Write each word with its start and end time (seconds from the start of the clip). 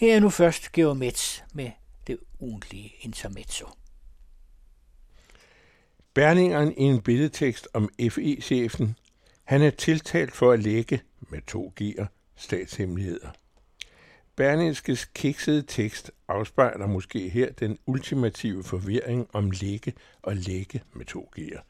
Her 0.00 0.16
er 0.16 0.20
nu 0.20 0.30
først 0.30 0.72
Georg 0.72 0.96
Metz 0.96 1.40
med 1.54 1.70
det 2.06 2.18
ugentlige 2.38 2.94
intermezzo. 3.00 3.66
Berningeren 6.14 6.72
i 6.72 6.82
en 6.82 7.02
billedtekst 7.02 7.68
om 7.74 7.90
FE-chefen. 8.10 8.96
Han 9.44 9.62
er 9.62 9.70
tiltalt 9.70 10.32
for 10.32 10.52
at 10.52 10.60
lægge 10.60 11.00
med 11.20 11.40
to 11.46 11.72
gear, 11.76 12.12
statshemmeligheder. 12.36 13.30
Berlingskes 14.36 15.04
kiksede 15.04 15.62
tekst 15.62 16.10
afspejler 16.28 16.86
måske 16.86 17.28
her 17.28 17.52
den 17.52 17.78
ultimative 17.86 18.64
forvirring 18.64 19.26
om 19.32 19.50
lægge 19.50 19.92
og 20.22 20.36
lægge 20.36 20.82
med 20.92 21.04
to 21.04 21.30
gear. 21.36 21.64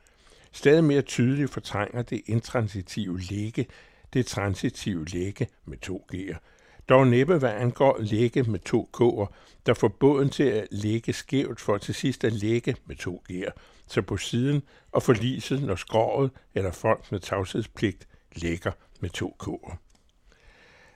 Stadig 0.52 0.84
mere 0.84 1.02
tydeligt 1.02 1.50
fortrænger 1.50 2.02
det 2.02 2.22
intransitive 2.26 3.20
lægge 3.20 3.66
det 4.12 4.26
transitive 4.26 5.04
lægge 5.04 5.48
med 5.64 5.78
to 5.78 6.06
gear 6.12 6.42
dog 6.90 7.06
næppe 7.06 7.38
hvad 7.38 7.50
angår 7.50 7.96
lægge 8.00 8.42
med 8.42 8.58
to 8.58 8.90
K'er, 8.96 9.34
der 9.66 9.74
får 9.74 9.88
båden 9.88 10.30
til 10.30 10.42
at 10.42 10.68
lægge 10.70 11.12
skævt 11.12 11.60
for 11.60 11.78
til 11.78 11.94
sidst 11.94 12.24
at 12.24 12.32
lægge 12.32 12.76
med 12.86 12.96
to 12.96 13.22
G'er, 13.32 13.50
så 13.86 14.02
på 14.02 14.16
siden 14.16 14.62
og 14.92 15.02
forliset, 15.02 15.62
når 15.62 15.74
skrovet 15.74 16.30
eller 16.54 16.70
folk 16.70 17.12
med 17.12 17.20
tavshedspligt 17.20 18.08
lægger 18.34 18.72
med 19.00 19.10
to 19.10 19.36
K'er. 19.42 19.76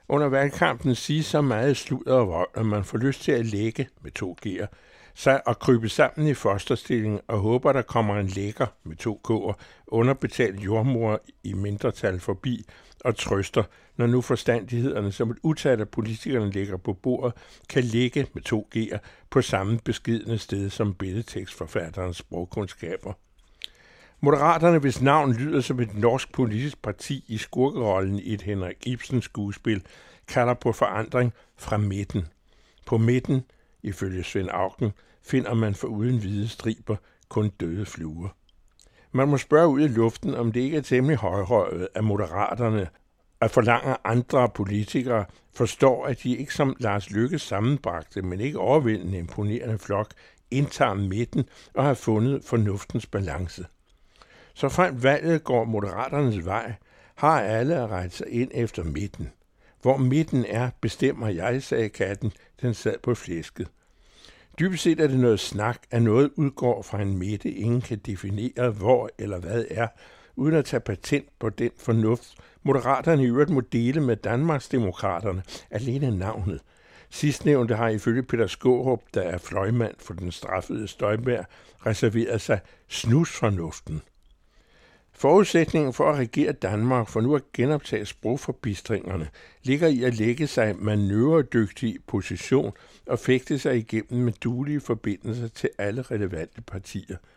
Under 0.09 0.27
valgkampen 0.27 0.95
siges 0.95 1.25
så 1.25 1.41
meget 1.41 1.77
sludder 1.77 2.13
og 2.13 2.27
vold, 2.27 2.49
at 2.53 2.65
man 2.65 2.83
får 2.83 2.97
lyst 2.97 3.21
til 3.21 3.31
at 3.31 3.45
lægge 3.45 3.87
med 4.01 4.11
to 4.11 4.37
G'er, 4.45 4.65
sig 5.15 5.47
og 5.47 5.59
krybe 5.59 5.89
sammen 5.89 6.27
i 6.27 6.33
fosterstilling 6.33 7.21
og 7.27 7.39
håber, 7.39 7.73
der 7.73 7.81
kommer 7.81 8.19
en 8.19 8.27
lækker 8.27 8.65
med 8.83 8.95
to 8.95 9.19
kår, 9.23 9.59
underbetalt 9.87 10.59
jordmor 10.59 11.21
i 11.43 11.53
mindretal 11.53 12.19
forbi 12.19 12.65
og 13.05 13.17
trøster, 13.17 13.63
når 13.97 14.07
nu 14.07 14.21
forstandighederne, 14.21 15.11
som 15.11 15.31
et 15.31 15.37
utal 15.43 15.81
af 15.81 15.89
politikerne 15.89 16.51
ligger 16.51 16.77
på 16.77 16.93
bordet, 16.93 17.33
kan 17.69 17.83
ligge 17.83 18.27
med 18.33 18.41
to 18.41 18.69
G'er 18.75 18.97
på 19.29 19.41
samme 19.41 19.79
beskidende 19.85 20.37
sted 20.37 20.69
som 20.69 20.93
billedtekstforfatterens 20.93 22.17
sprogkundskaber. 22.17 23.13
Moderaterne, 24.19 24.79
hvis 24.79 25.01
navn 25.01 25.33
lyder 25.33 25.61
som 25.61 25.79
et 25.79 25.97
norsk 25.97 26.31
politisk 26.31 26.81
parti 26.81 27.25
i 27.27 27.37
skurkerollen 27.37 28.19
i 28.19 28.33
et 28.33 28.41
Henrik 28.41 28.77
Ibsen 28.85 29.21
skuespil, 29.21 29.83
kalder 30.27 30.53
på 30.53 30.71
forandring 30.71 31.33
fra 31.57 31.77
midten. 31.77 32.27
På 32.85 32.97
midten, 32.97 33.41
ifølge 33.83 34.23
Svend 34.23 34.49
Auken, 34.51 34.91
finder 35.25 35.53
man 35.53 35.75
for 35.75 35.87
uden 35.87 36.17
hvide 36.17 36.47
striber 36.47 36.95
kun 37.29 37.49
døde 37.49 37.85
fluer. 37.85 38.29
Man 39.11 39.27
må 39.27 39.37
spørge 39.37 39.67
ud 39.67 39.81
i 39.81 39.87
luften, 39.87 40.35
om 40.35 40.51
det 40.51 40.59
ikke 40.59 40.77
er 40.77 40.81
temmelig 40.81 41.17
højrøvet 41.17 41.87
af 41.95 42.03
moderaterne 42.03 42.87
at 43.41 43.51
forlange 43.51 43.95
andre 44.03 44.49
politikere 44.49 45.25
forstår, 45.53 46.05
at 46.05 46.23
de 46.23 46.37
ikke 46.37 46.53
som 46.53 46.75
Lars 46.79 47.09
Lykke 47.09 47.39
sammenbragte, 47.39 48.21
men 48.21 48.39
ikke 48.39 48.59
overvældende 48.59 49.17
imponerende 49.17 49.77
flok, 49.77 50.13
indtager 50.51 50.93
midten 50.93 51.49
og 51.73 51.83
har 51.83 51.93
fundet 51.93 52.43
fornuftens 52.43 53.05
balance. 53.05 53.65
Så 54.53 54.69
frem 54.69 55.03
valget 55.03 55.43
går 55.43 55.65
moderaternes 55.65 56.45
vej, 56.45 56.73
har 57.15 57.41
alle 57.41 57.75
at 57.75 57.89
rette 57.89 58.17
sig 58.17 58.27
ind 58.29 58.51
efter 58.53 58.83
midten. 58.83 59.31
Hvor 59.81 59.97
midten 59.97 60.45
er, 60.47 60.69
bestemmer 60.81 61.27
jeg, 61.27 61.63
sagde 61.63 61.89
katten, 61.89 62.31
den 62.61 62.73
sad 62.73 62.95
på 63.03 63.15
flæsket. 63.15 63.67
Dybest 64.59 64.83
set 64.83 64.99
er 64.99 65.07
det 65.07 65.19
noget 65.19 65.39
snak, 65.39 65.81
at 65.91 66.01
noget 66.01 66.31
udgår 66.35 66.81
fra 66.81 67.01
en 67.01 67.17
midte, 67.17 67.51
ingen 67.51 67.81
kan 67.81 67.97
definere, 67.97 68.69
hvor 68.69 69.09
eller 69.17 69.39
hvad 69.39 69.65
er, 69.69 69.87
uden 70.35 70.55
at 70.55 70.65
tage 70.65 70.79
patent 70.79 71.25
på 71.39 71.49
den 71.49 71.71
fornuft, 71.77 72.37
Moderaterne 72.67 73.23
i 73.23 73.27
øvrigt 73.27 73.49
må 73.49 73.61
dele 73.61 74.01
med 74.01 74.15
Danmarks 74.15 74.69
Demokraterne 74.69 75.43
alene 75.71 76.17
navnet. 76.17 76.61
Sidstnævnte 77.09 77.75
har 77.75 77.89
ifølge 77.89 78.23
Peter 78.23 78.47
Skårup, 78.47 79.01
der 79.13 79.21
er 79.21 79.37
fløjmand 79.37 79.95
for 79.99 80.13
den 80.13 80.31
straffede 80.31 80.87
Støjberg, 80.87 81.45
reserveret 81.85 82.41
sig 82.41 82.59
snusfornuften. 82.87 84.01
Forudsætningen 85.17 85.93
for 85.93 86.11
at 86.11 86.17
regere 86.17 86.51
Danmark 86.51 87.09
for 87.09 87.21
nu 87.21 87.35
at 87.35 87.51
genoptage 87.53 88.05
sprogforbistringerne 88.05 89.29
ligger 89.63 89.87
i 89.87 90.03
at 90.03 90.13
lægge 90.15 90.47
sig 90.47 90.75
manøvredygtig 90.75 91.97
position 92.07 92.73
og 93.07 93.19
fægte 93.19 93.59
sig 93.59 93.77
igennem 93.77 94.23
med 94.25 94.33
duelige 94.33 94.79
forbindelser 94.79 95.47
til 95.47 95.69
alle 95.77 96.01
relevante 96.01 96.61
partier– 96.61 97.17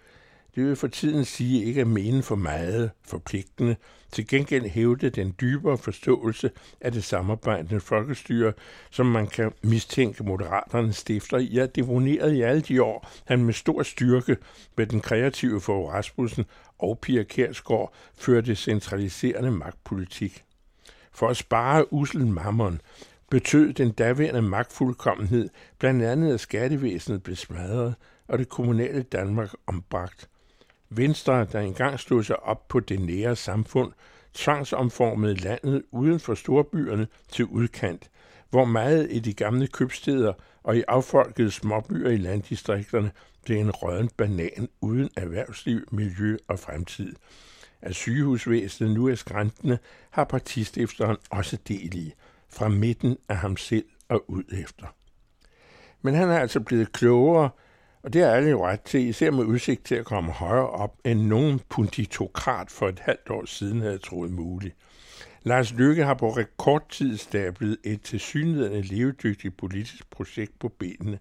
det 0.55 0.67
vil 0.67 0.77
for 0.77 0.89
tiden 0.89 1.25
sige 1.25 1.65
ikke 1.65 1.81
at 1.81 1.87
mene 1.87 2.23
for 2.23 2.37
meget 2.37 2.91
forpligtende, 3.03 3.77
til 4.13 4.27
gengæld 4.27 4.67
hævde 4.67 5.11
den 5.11 5.35
dybere 5.41 5.79
forståelse 5.79 6.51
af 6.81 6.93
det 6.93 7.05
samarbejdende 7.05 7.81
folkestyre, 7.81 8.53
som 8.91 9.07
man 9.07 9.27
kan 9.27 9.53
mistænke 9.63 10.25
moderaterne 10.25 10.93
stifter 10.93 11.39
i 11.39 11.59
at 11.59 11.77
deponeret 11.77 12.33
i 12.33 12.43
alle 12.43 12.61
de 12.61 12.83
år, 12.83 13.11
han 13.25 13.45
med 13.45 13.55
stor 13.55 13.83
styrke 13.83 14.37
med 14.77 14.87
den 14.87 15.01
kreative 15.01 15.61
for 15.61 15.91
Rasmussen 15.91 16.45
og 16.79 16.99
Pia 16.99 17.23
Kærsgaard 17.23 17.93
førte 18.15 18.55
centraliserende 18.55 19.51
magtpolitik. 19.51 20.45
For 21.13 21.29
at 21.29 21.37
spare 21.37 21.93
usel 21.93 22.27
mammon 22.27 22.81
betød 23.31 23.73
den 23.73 23.91
daværende 23.91 24.43
magtfuldkommenhed 24.43 25.49
blandt 25.79 26.03
andet, 26.03 26.35
at 26.35 26.41
skattevæsenet 26.41 27.23
blev 27.23 27.37
smadret 27.37 27.95
og 28.29 28.39
det 28.39 28.49
kommunale 28.49 29.03
Danmark 29.03 29.51
ombragt– 29.67 30.29
Venstre, 30.91 31.45
der 31.45 31.61
engang 31.61 32.01
stod 32.01 32.23
sig 32.23 32.43
op 32.43 32.69
på 32.69 32.81
det 32.81 33.01
nære 33.01 33.37
samfund, 33.37 33.93
tvangsomformede 34.35 35.35
landet 35.35 35.83
uden 35.91 36.21
for 36.21 36.35
storbyerne 36.35 37.09
til 37.29 37.45
udkant, 37.45 38.11
hvor 38.51 38.65
meget 38.65 39.09
i 39.11 39.19
de 39.19 39.35
gamle 39.35 39.67
købsteder 39.67 40.33
og 40.63 40.77
i 40.77 40.83
affolkede 40.89 41.51
småbyer 41.51 42.11
i 42.11 42.17
landdistrikterne 42.17 43.11
blev 43.45 43.59
en 43.59 43.71
rødden 43.71 44.11
banan 44.17 44.69
uden 44.81 45.11
erhvervsliv, 45.17 45.89
miljø 45.93 46.37
og 46.49 46.59
fremtid. 46.59 47.15
At 47.83 47.95
sygehusvæsenet 47.95 48.95
nu 48.95 49.09
er 49.09 49.15
skræntende, 49.15 49.79
har 50.11 50.25
partistifteren 50.25 51.17
også 51.31 51.59
del 51.69 51.95
i, 51.95 52.15
fra 52.49 52.69
midten 52.69 53.17
af 53.29 53.37
ham 53.37 53.57
selv 53.57 53.85
og 54.09 54.31
ud 54.31 54.45
efter. 54.53 54.87
Men 56.03 56.15
han 56.15 56.29
er 56.31 56.39
altså 56.39 56.61
blevet 56.61 56.93
klogere, 56.93 57.51
og 58.03 58.13
det 58.13 58.23
er 58.23 58.31
alle 58.31 58.51
jo 58.51 58.67
ret 58.67 58.81
til, 58.81 59.01
især 59.01 59.31
med 59.31 59.45
udsigt 59.45 59.85
til 59.85 59.95
at 59.95 60.05
komme 60.05 60.33
højere 60.33 60.71
op, 60.71 60.97
end 61.05 61.21
nogen 61.21 61.61
punditokrat 61.69 62.71
for 62.71 62.89
et 62.89 62.99
halvt 62.99 63.31
år 63.31 63.45
siden 63.45 63.81
havde 63.81 63.99
troet 63.99 64.31
muligt. 64.31 64.75
Lars 65.43 65.73
Lykke 65.73 66.05
har 66.05 66.15
på 66.15 66.31
rekordtid 66.31 67.17
stablet 67.17 67.77
et 67.85 68.03
tilsyneladende 68.03 68.83
levedygtigt 68.83 69.57
politisk 69.57 70.11
projekt 70.11 70.59
på 70.59 70.69
benene. 70.69 71.19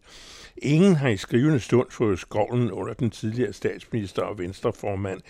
Ingen 0.58 0.96
har 0.96 1.10
i 1.10 1.18
skrivende 1.18 1.60
stund 1.60 1.92
fået 1.92 2.20
skovlen 2.20 2.72
under 2.72 2.94
den 2.94 3.10
tidligere 3.10 3.54
statsminister 3.54 4.22
og 4.22 4.38
venstreformand. 4.38 5.22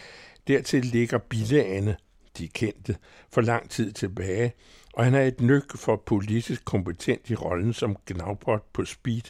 Dertil 0.48 0.86
ligger 0.86 1.18
bilagene, 1.18 1.96
de 2.38 2.48
kendte, 2.48 2.96
for 3.34 3.42
lang 3.42 3.70
tid 3.70 3.92
tilbage, 3.92 4.54
og 4.98 5.04
han 5.04 5.16
er 5.16 5.22
et 5.22 5.42
nyk 5.42 5.78
for 5.78 5.96
politisk 5.96 6.66
kompetent 6.66 7.30
i 7.30 7.36
rollen 7.36 7.74
som 7.74 7.98
gnavbot 8.06 8.64
på 8.74 8.86
speed, 8.86 9.22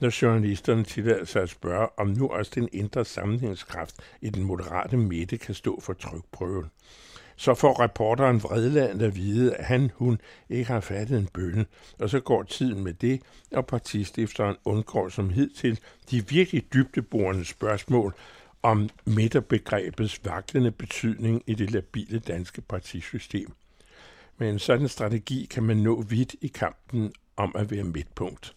når 0.00 0.22
journalisterne 0.22 0.84
tillader 0.84 1.24
sig 1.24 1.42
at 1.42 1.48
spørge, 1.48 1.88
om 1.96 2.06
nu 2.06 2.28
også 2.28 2.52
den 2.54 2.68
indre 2.72 3.04
sammenhængskraft 3.04 3.94
i 4.20 4.30
den 4.30 4.44
moderate 4.44 4.96
midte 4.96 5.38
kan 5.38 5.54
stå 5.54 5.80
for 5.80 5.92
trykprøven. 5.92 6.64
Så 7.36 7.54
får 7.54 7.80
reporteren 7.80 8.42
vredlandet 8.42 9.06
at 9.06 9.16
vide, 9.16 9.54
at 9.54 9.64
han, 9.64 9.90
hun 9.94 10.20
ikke 10.50 10.72
har 10.72 10.80
fattet 10.80 11.18
en 11.18 11.28
bønne, 11.34 11.66
og 11.98 12.10
så 12.10 12.20
går 12.20 12.42
tiden 12.42 12.84
med 12.84 12.92
det, 12.92 13.22
og 13.52 13.66
partistifteren 13.66 14.56
undgår 14.64 15.08
som 15.08 15.30
hidtil 15.30 15.80
de 16.10 16.28
virkelig 16.28 16.72
dybdeborende 16.74 17.44
spørgsmål 17.44 18.14
om 18.62 18.88
midterbegrebets 19.04 20.20
vaklende 20.24 20.70
betydning 20.70 21.42
i 21.46 21.54
det 21.54 21.70
labile 21.70 22.18
danske 22.18 22.60
partisystem. 22.60 23.52
Med 24.38 24.50
en 24.50 24.58
sådan 24.58 24.88
strategi 24.88 25.46
kan 25.50 25.62
man 25.62 25.76
nå 25.76 26.02
vidt 26.02 26.34
i 26.40 26.46
kampen 26.46 27.12
om 27.36 27.52
at 27.58 27.70
være 27.70 27.84
midtpunkt. 27.84 28.56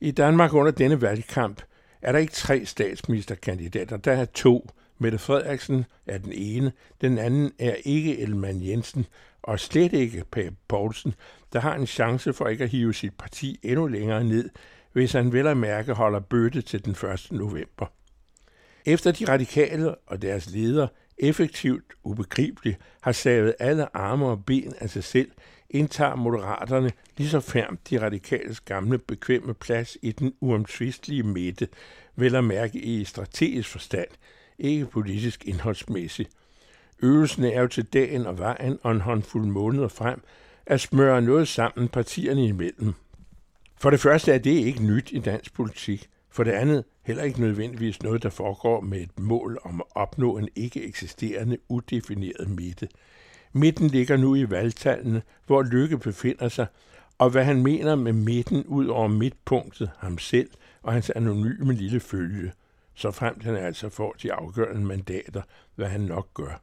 I 0.00 0.10
Danmark 0.10 0.52
under 0.52 0.72
denne 0.72 1.00
valgkamp 1.00 1.62
er 2.02 2.12
der 2.12 2.18
ikke 2.18 2.32
tre 2.32 2.64
statsministerkandidater, 2.66 3.96
der 3.96 4.12
er 4.12 4.24
to. 4.24 4.70
Mette 4.98 5.18
Frederiksen 5.18 5.84
er 6.06 6.18
den 6.18 6.32
ene, 6.32 6.72
den 7.00 7.18
anden 7.18 7.52
er 7.58 7.74
ikke 7.84 8.18
Elman 8.18 8.62
Jensen, 8.62 9.06
og 9.42 9.60
slet 9.60 9.92
ikke 9.92 10.24
Pape 10.30 10.56
Poulsen, 10.68 11.14
der 11.52 11.60
har 11.60 11.74
en 11.74 11.86
chance 11.86 12.32
for 12.32 12.48
ikke 12.48 12.64
at 12.64 12.70
hive 12.70 12.94
sit 12.94 13.14
parti 13.18 13.60
endnu 13.62 13.86
længere 13.86 14.24
ned, 14.24 14.50
hvis 14.92 15.12
han 15.12 15.32
vel 15.32 15.46
at 15.46 15.56
mærke 15.56 15.92
holder 15.92 16.20
bøtte 16.20 16.62
til 16.62 16.84
den 16.84 16.92
1. 16.92 17.28
november. 17.30 17.86
Efter 18.86 19.12
de 19.12 19.24
radikale 19.24 19.94
og 19.94 20.22
deres 20.22 20.50
leder 20.50 20.86
effektivt 21.18 21.84
ubegribeligt 22.04 22.78
har 23.00 23.12
savet 23.12 23.54
alle 23.58 23.96
arme 23.96 24.26
og 24.26 24.44
ben 24.44 24.74
af 24.78 24.90
sig 24.90 25.04
selv, 25.04 25.30
indtager 25.70 26.14
moderaterne 26.14 26.90
lige 27.16 27.28
så 27.28 27.40
færmt 27.40 27.90
de 27.90 28.00
radikales 28.00 28.60
gamle 28.60 28.98
bekvemme 28.98 29.54
plads 29.54 29.96
i 30.02 30.12
den 30.12 30.34
uomtvistelige 30.40 31.22
midte, 31.22 31.68
vel 32.16 32.34
at 32.34 32.44
mærke 32.44 32.78
i 32.78 33.04
strategisk 33.04 33.68
forstand, 33.68 34.08
ikke 34.58 34.86
politisk 34.86 35.44
indholdsmæssigt. 35.44 36.30
Øvelsen 37.02 37.44
er 37.44 37.60
jo 37.60 37.66
til 37.66 37.84
dagen 37.84 38.26
og 38.26 38.38
vejen 38.38 38.78
og 38.82 38.92
en 38.92 39.00
håndfuld 39.00 39.46
måneder 39.46 39.88
frem 39.88 40.22
at 40.66 40.80
smøre 40.80 41.22
noget 41.22 41.48
sammen 41.48 41.88
partierne 41.88 42.46
imellem. 42.46 42.94
For 43.80 43.90
det 43.90 44.00
første 44.00 44.32
er 44.32 44.38
det 44.38 44.50
ikke 44.50 44.82
nyt 44.82 45.12
i 45.12 45.18
dansk 45.18 45.54
politik. 45.54 46.08
For 46.36 46.44
det 46.44 46.52
andet 46.52 46.84
heller 47.02 47.22
ikke 47.22 47.40
nødvendigvis 47.40 48.02
noget, 48.02 48.22
der 48.22 48.30
foregår 48.30 48.80
med 48.80 49.00
et 49.00 49.18
mål 49.18 49.58
om 49.64 49.80
at 49.80 49.86
opnå 49.90 50.38
en 50.38 50.48
ikke 50.56 50.84
eksisterende, 50.84 51.58
udefineret 51.68 52.48
midte. 52.48 52.88
Midten 53.52 53.88
ligger 53.88 54.16
nu 54.16 54.34
i 54.34 54.50
valgtallene, 54.50 55.22
hvor 55.46 55.62
Lykke 55.62 55.98
befinder 55.98 56.48
sig, 56.48 56.66
og 57.18 57.30
hvad 57.30 57.44
han 57.44 57.62
mener 57.62 57.94
med 57.94 58.12
midten 58.12 58.64
ud 58.64 58.86
over 58.86 59.08
midtpunktet, 59.08 59.90
ham 59.98 60.18
selv 60.18 60.50
og 60.82 60.92
hans 60.92 61.10
anonyme 61.10 61.72
lille 61.72 62.00
følge, 62.00 62.52
så 62.94 63.10
fremt 63.10 63.44
han 63.44 63.56
altså 63.56 63.88
får 63.88 64.12
de 64.22 64.32
afgørende 64.32 64.86
mandater, 64.86 65.42
hvad 65.74 65.88
han 65.88 66.00
nok 66.00 66.34
gør. 66.34 66.62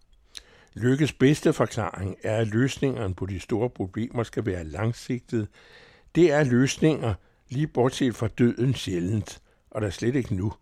Lykkes 0.74 1.14
bedste 1.14 1.54
forklaring 1.54 2.16
er, 2.24 2.38
at 2.38 2.48
løsningerne 2.48 3.14
på 3.14 3.26
de 3.26 3.40
store 3.40 3.70
problemer 3.70 4.24
skal 4.24 4.46
være 4.46 4.64
langsigtede. 4.64 5.48
Det 6.16 6.32
er 6.32 6.44
løsninger, 6.44 7.14
lige 7.50 7.68
bortset 7.68 8.16
fra 8.16 8.28
døden 8.28 8.74
sjældent, 8.74 9.43
og 9.74 9.82
da 9.82 9.90
slet 9.90 10.16
ikke 10.16 10.36
nu. 10.36 10.54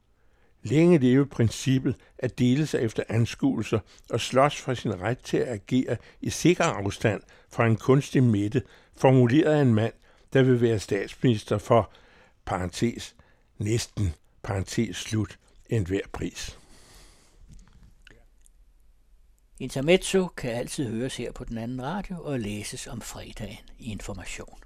Længe 0.64 0.98
leve 0.98 1.26
princippet 1.26 1.96
at 2.18 2.40
dele 2.40 2.68
sig 2.68 2.82
efter 2.82 3.04
anskuelser 3.10 3.80
og 4.10 4.20
slås 4.22 4.62
for 4.62 4.74
sin 4.74 5.02
ret 5.02 5.18
til 5.18 5.38
at 5.38 5.48
agere 5.48 5.98
i 6.22 6.30
sikker 6.30 6.64
afstand 6.64 7.22
fra 7.50 7.68
en 7.68 7.76
kunstig 7.76 8.24
midte, 8.24 8.62
formuleret 8.98 9.54
af 9.54 9.62
en 9.62 9.74
mand, 9.74 9.94
der 10.34 10.44
vil 10.44 10.62
være 10.62 10.80
statsminister 10.80 11.58
for, 11.58 11.92
parentes, 12.46 13.16
næsten, 13.58 14.14
parentes 14.44 14.98
slut, 14.98 15.40
enhver 15.70 16.02
pris. 16.14 16.58
Intermezzo 19.60 20.28
kan 20.28 20.52
altid 20.52 20.90
høres 20.90 21.18
her 21.18 21.32
på 21.32 21.44
den 21.44 21.58
anden 21.58 21.84
radio 21.84 22.24
og 22.24 22.40
læses 22.40 22.88
om 22.88 23.02
fredagen 23.02 23.70
i 23.80 23.92
Information. 23.92 24.60